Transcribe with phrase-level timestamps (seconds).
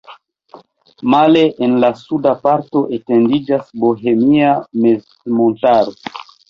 [1.13, 5.99] Male en la suda parto etendiĝas Bohemia mezmontaro.